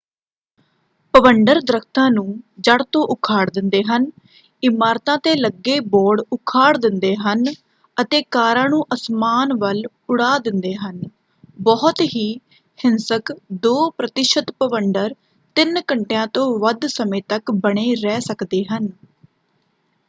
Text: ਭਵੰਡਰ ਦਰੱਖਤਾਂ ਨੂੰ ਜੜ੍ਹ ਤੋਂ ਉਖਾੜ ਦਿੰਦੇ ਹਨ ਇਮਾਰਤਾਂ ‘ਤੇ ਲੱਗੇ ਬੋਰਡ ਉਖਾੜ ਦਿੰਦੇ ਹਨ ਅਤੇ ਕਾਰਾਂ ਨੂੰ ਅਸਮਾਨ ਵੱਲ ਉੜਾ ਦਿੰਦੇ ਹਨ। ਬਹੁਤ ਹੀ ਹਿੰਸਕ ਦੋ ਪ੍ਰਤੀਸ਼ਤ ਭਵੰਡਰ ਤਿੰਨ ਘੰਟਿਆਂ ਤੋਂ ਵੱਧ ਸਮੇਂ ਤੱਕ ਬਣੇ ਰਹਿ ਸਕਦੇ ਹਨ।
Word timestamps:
ਭਵੰਡਰ 1.13 1.59
ਦਰੱਖਤਾਂ 1.61 2.09
ਨੂੰ 2.11 2.23
ਜੜ੍ਹ 2.59 2.83
ਤੋਂ 2.91 3.01
ਉਖਾੜ 3.07 3.49
ਦਿੰਦੇ 3.49 3.81
ਹਨ 3.83 4.09
ਇਮਾਰਤਾਂ 4.63 5.17
‘ਤੇ 5.19 5.33
ਲੱਗੇ 5.35 5.79
ਬੋਰਡ 5.89 6.21
ਉਖਾੜ 6.31 6.77
ਦਿੰਦੇ 6.77 7.13
ਹਨ 7.17 7.43
ਅਤੇ 7.97 8.21
ਕਾਰਾਂ 8.31 8.67
ਨੂੰ 8.69 8.83
ਅਸਮਾਨ 8.93 9.53
ਵੱਲ 9.57 9.83
ਉੜਾ 10.09 10.37
ਦਿੰਦੇ 10.39 10.73
ਹਨ। 10.77 11.01
ਬਹੁਤ 11.59 12.01
ਹੀ 12.15 12.25
ਹਿੰਸਕ 12.79 13.33
ਦੋ 13.61 13.89
ਪ੍ਰਤੀਸ਼ਤ 13.97 14.51
ਭਵੰਡਰ 14.59 15.13
ਤਿੰਨ 15.55 15.81
ਘੰਟਿਆਂ 15.91 16.25
ਤੋਂ 16.33 16.49
ਵੱਧ 16.59 16.85
ਸਮੇਂ 16.89 17.21
ਤੱਕ 17.29 17.51
ਬਣੇ 17.59 17.93
ਰਹਿ 17.97 18.21
ਸਕਦੇ 18.21 18.63
ਹਨ। 18.71 18.89